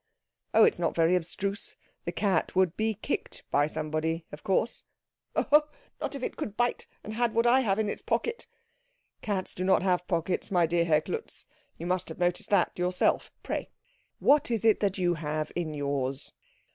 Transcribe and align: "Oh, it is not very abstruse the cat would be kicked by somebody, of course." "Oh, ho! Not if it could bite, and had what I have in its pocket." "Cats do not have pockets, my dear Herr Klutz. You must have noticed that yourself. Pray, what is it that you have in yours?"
"Oh, 0.55 0.63
it 0.63 0.73
is 0.73 0.79
not 0.79 0.95
very 0.95 1.15
abstruse 1.15 1.75
the 2.05 2.11
cat 2.11 2.55
would 2.55 2.75
be 2.75 2.95
kicked 2.95 3.43
by 3.51 3.67
somebody, 3.67 4.25
of 4.31 4.43
course." 4.43 4.83
"Oh, 5.35 5.43
ho! 5.43 5.67
Not 6.01 6.15
if 6.15 6.23
it 6.23 6.35
could 6.37 6.57
bite, 6.57 6.87
and 7.03 7.13
had 7.13 7.35
what 7.35 7.45
I 7.45 7.59
have 7.59 7.77
in 7.77 7.87
its 7.87 8.01
pocket." 8.01 8.47
"Cats 9.21 9.53
do 9.53 9.63
not 9.63 9.83
have 9.83 10.07
pockets, 10.07 10.49
my 10.49 10.65
dear 10.65 10.85
Herr 10.85 11.01
Klutz. 11.01 11.45
You 11.77 11.85
must 11.85 12.09
have 12.09 12.17
noticed 12.17 12.49
that 12.49 12.71
yourself. 12.79 13.31
Pray, 13.43 13.69
what 14.17 14.49
is 14.49 14.65
it 14.65 14.79
that 14.79 14.97
you 14.97 15.13
have 15.13 15.51
in 15.55 15.75
yours?" 15.75 16.31